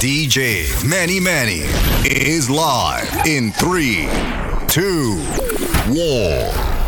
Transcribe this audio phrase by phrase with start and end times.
[0.00, 1.60] DJ Manny Manny
[2.06, 4.08] is live in three,
[4.66, 5.18] two,
[5.92, 6.79] one.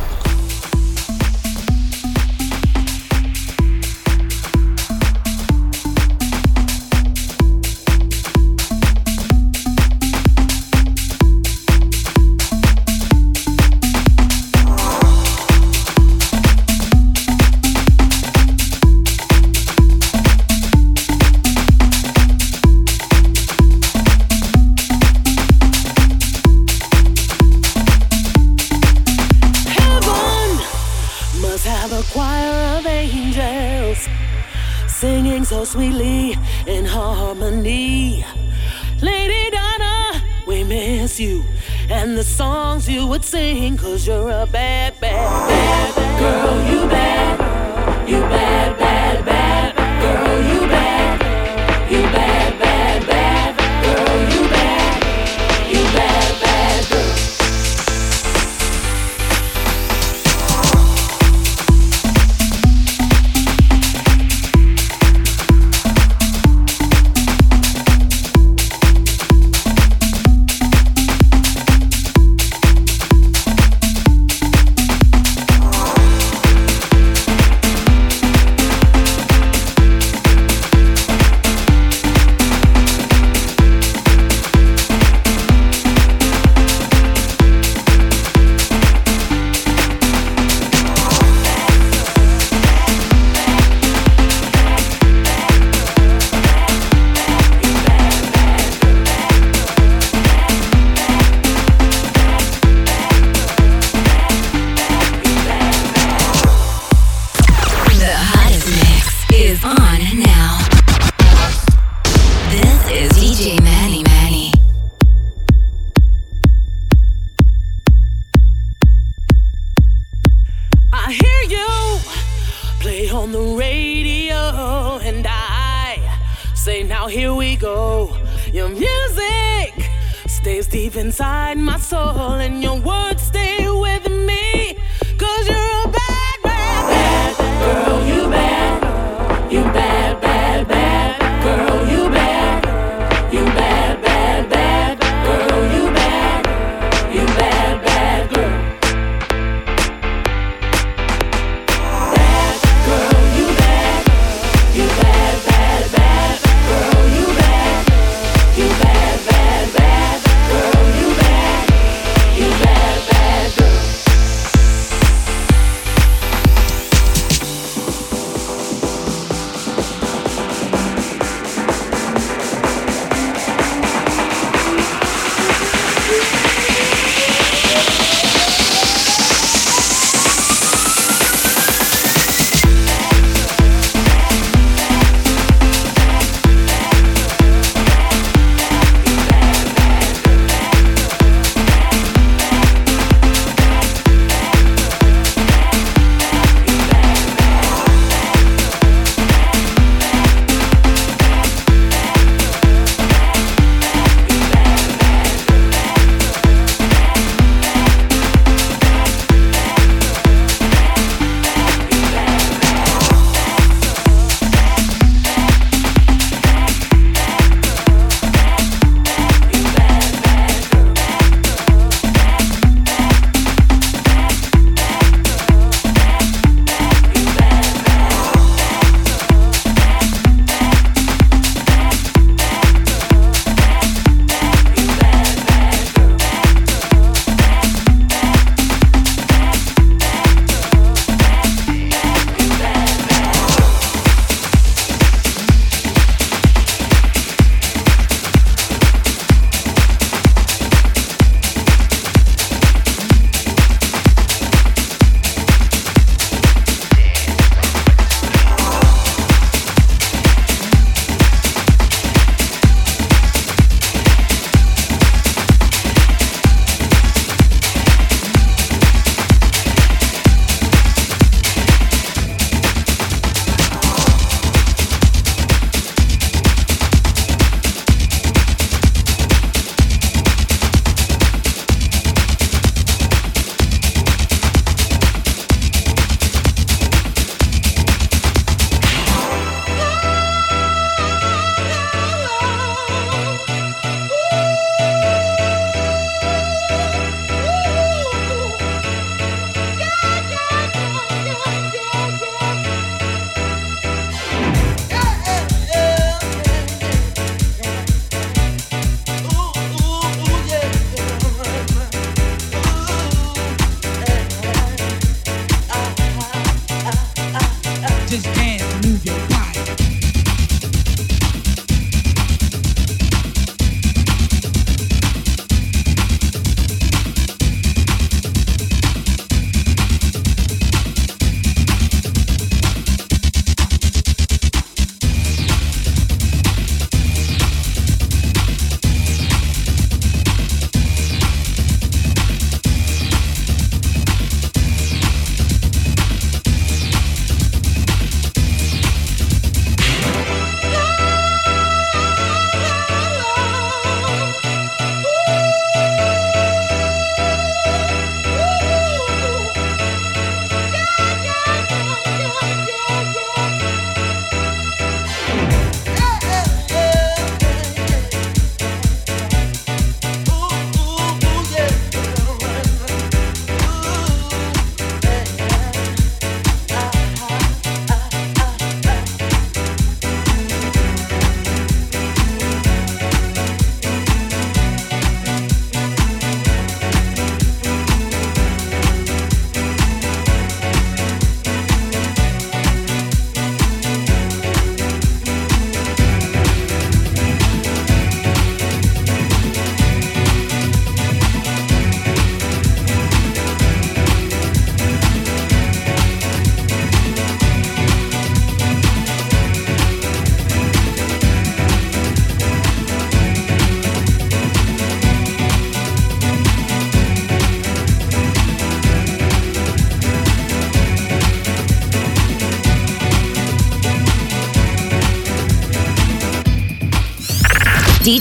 [42.17, 43.77] the songs you would sing.
[43.77, 44.92] Cause you're a bad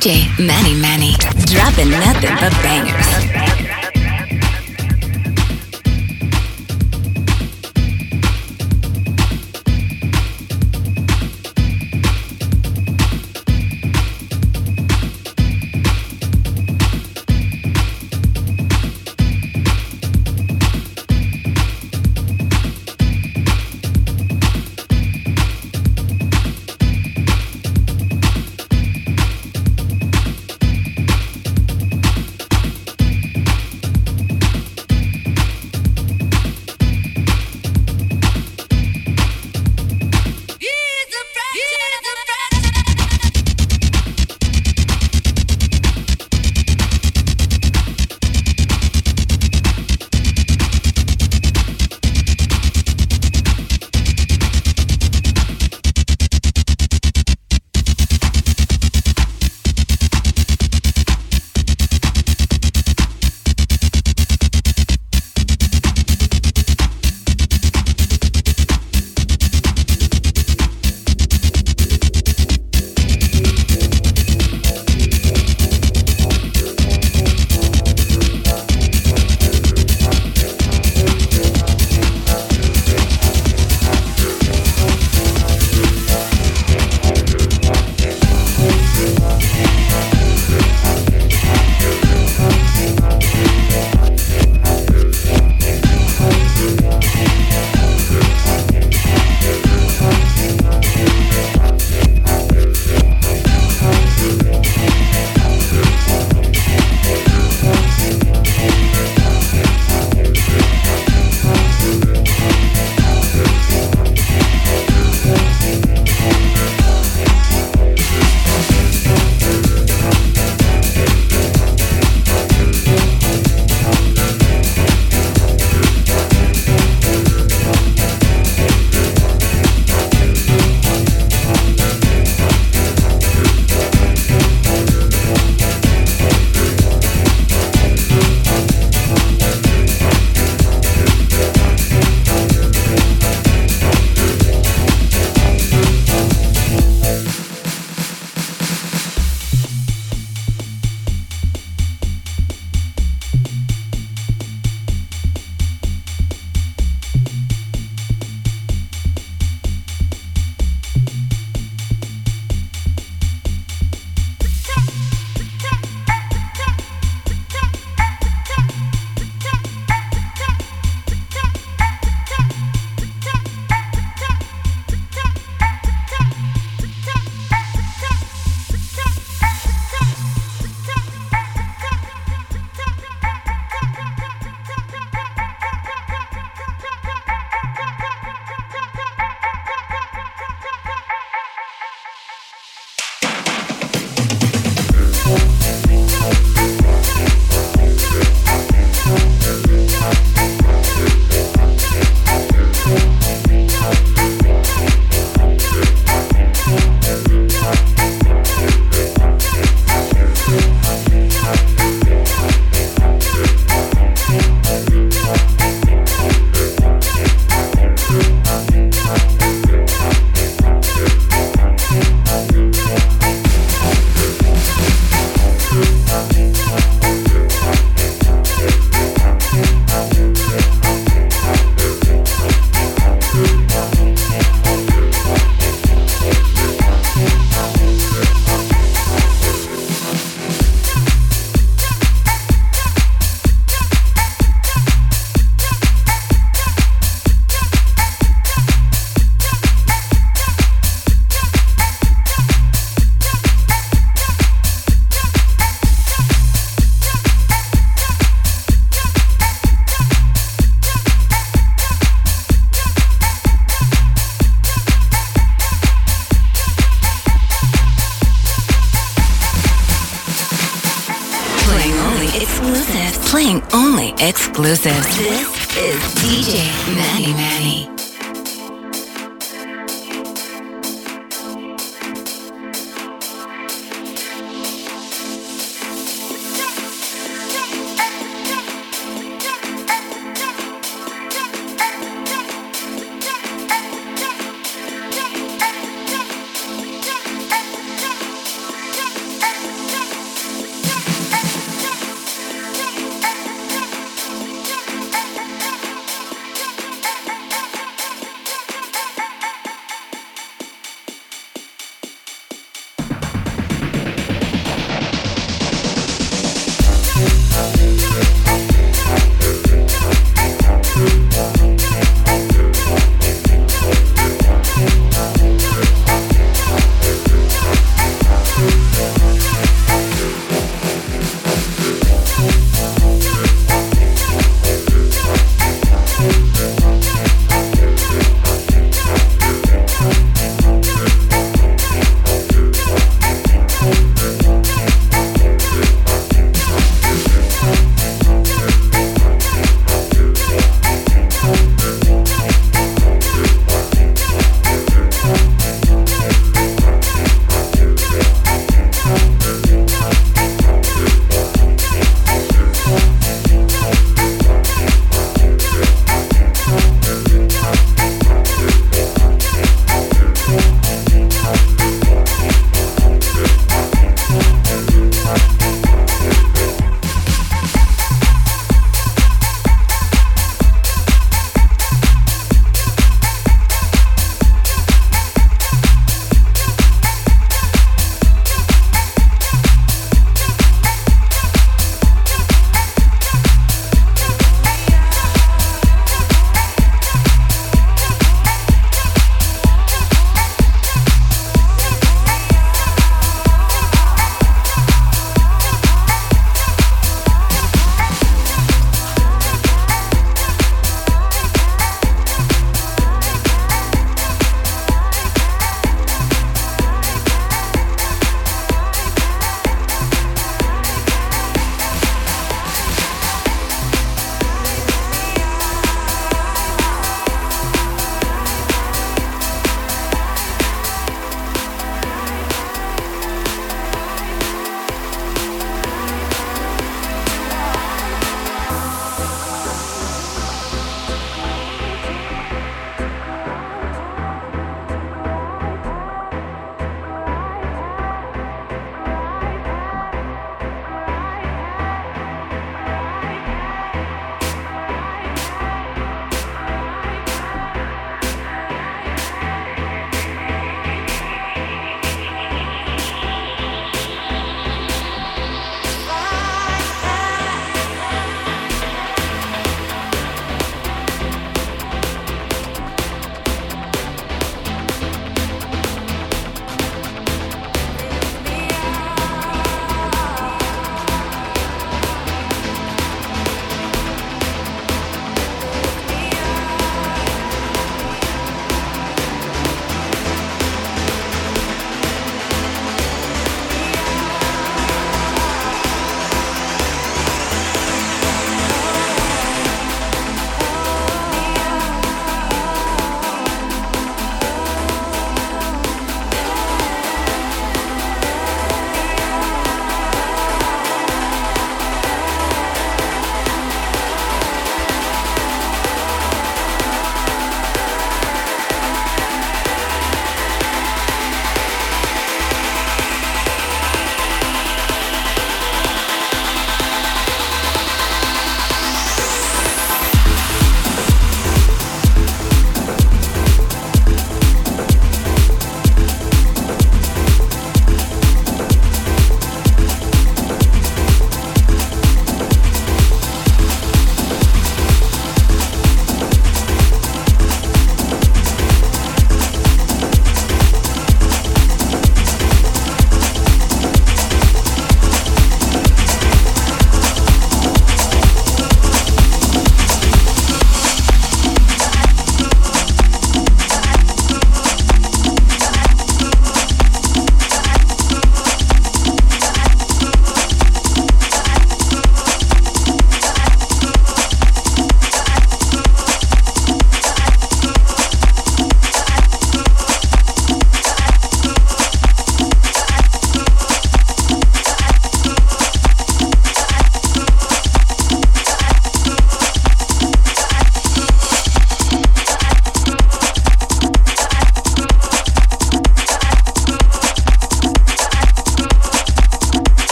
[0.00, 1.12] DJ Manny Manny.
[1.44, 3.29] Dropping nothing but bangers.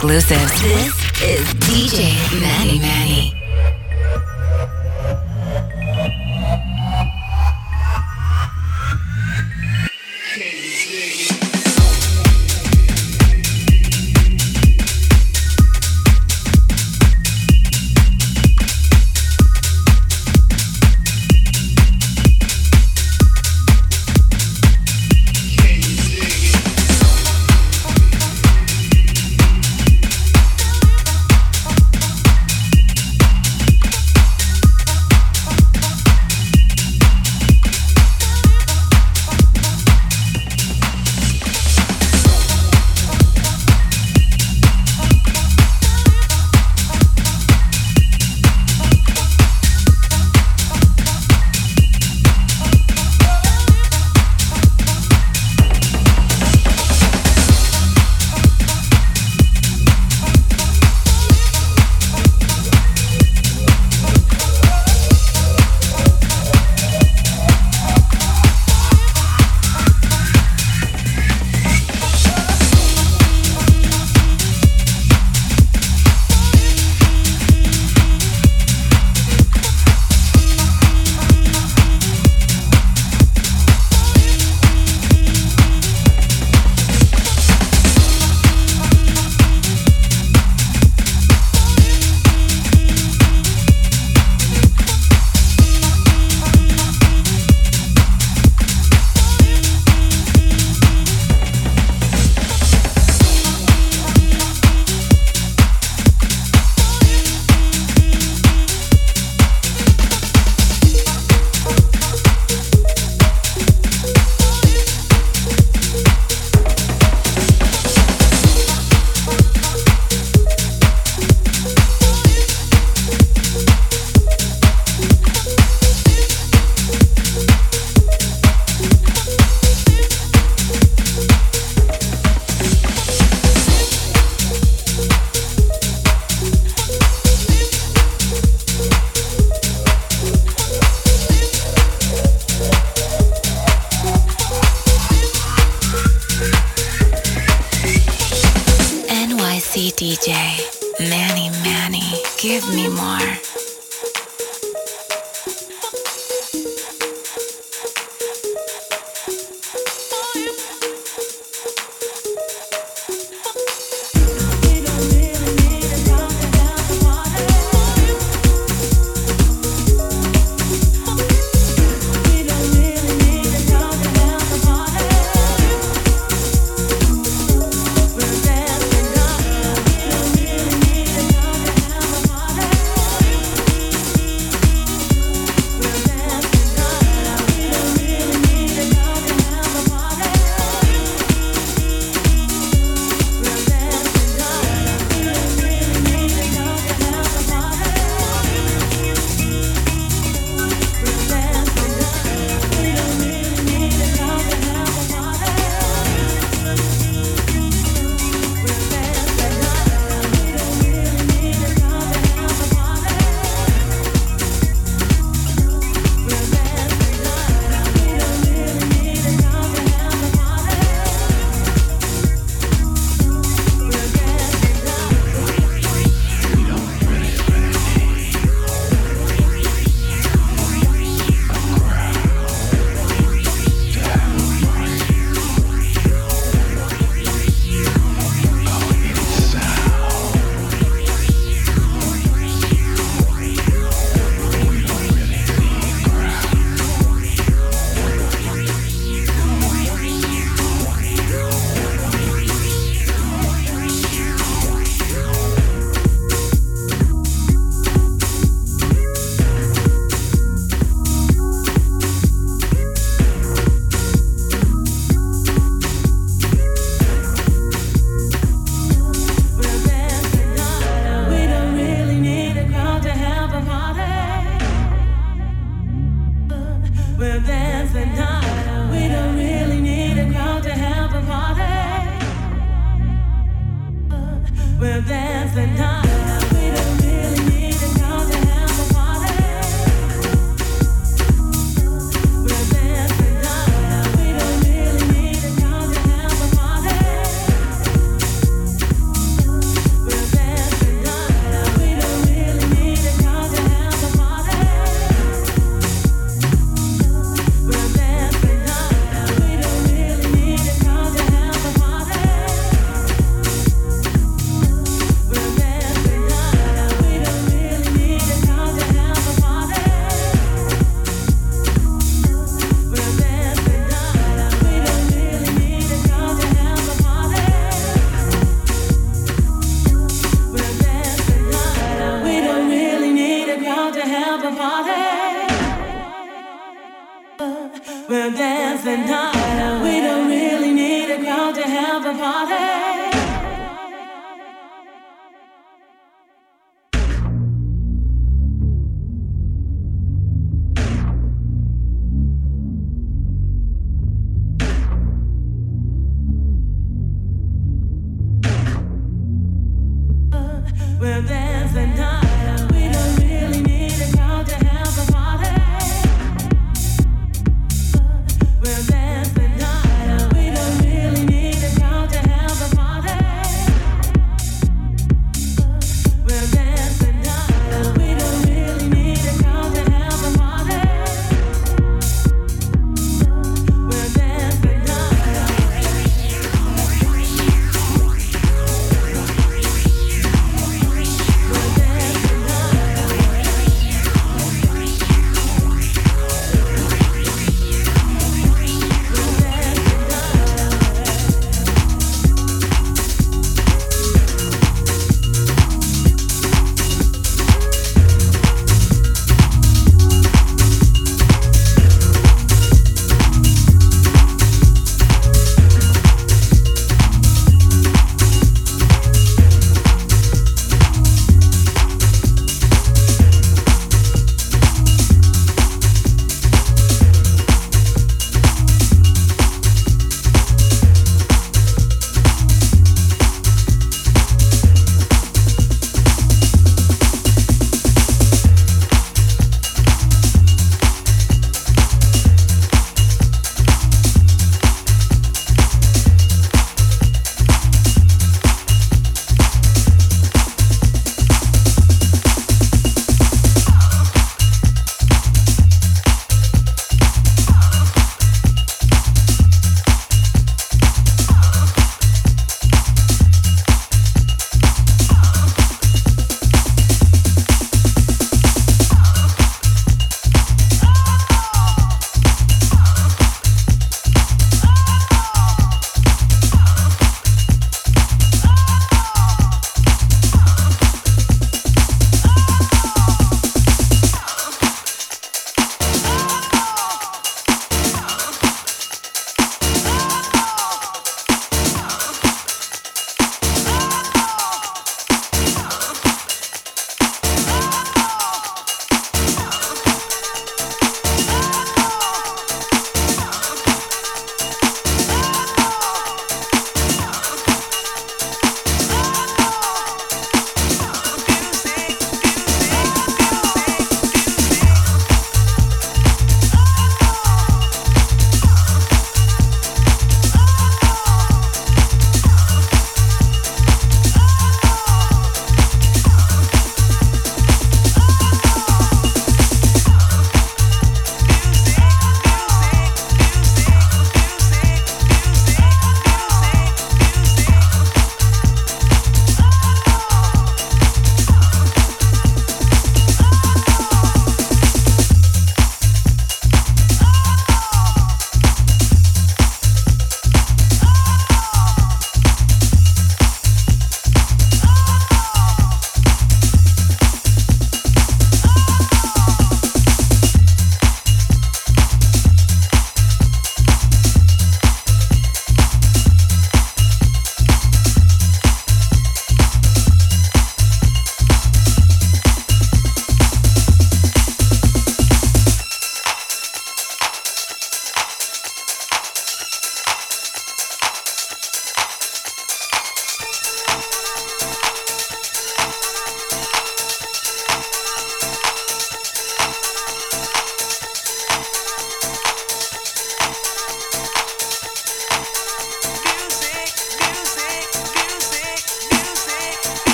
[0.00, 0.62] Exclusives.
[0.62, 3.39] This is DJ Manny Manny.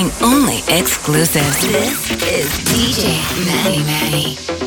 [0.00, 1.60] Playing only exclusives.
[1.60, 4.59] This is DJ Manny Manny.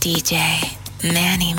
[0.00, 0.40] DJ,
[1.12, 1.49] Manny